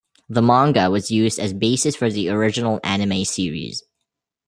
[0.27, 3.83] The manga was used as basis for the original anime series.